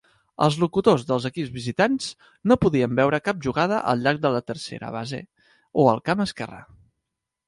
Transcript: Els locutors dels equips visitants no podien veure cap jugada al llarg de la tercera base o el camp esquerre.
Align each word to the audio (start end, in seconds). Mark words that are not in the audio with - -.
Els 0.43 0.55
locutors 0.61 1.03
dels 1.09 1.25
equips 1.29 1.49
visitants 1.57 2.07
no 2.51 2.57
podien 2.63 2.95
veure 2.99 3.19
cap 3.27 3.43
jugada 3.47 3.77
al 3.91 4.01
llarg 4.07 4.23
de 4.23 4.31
la 4.37 4.41
tercera 4.47 4.89
base 4.97 5.21
o 5.85 5.87
el 5.93 6.03
camp 6.11 6.25
esquerre. 6.27 6.63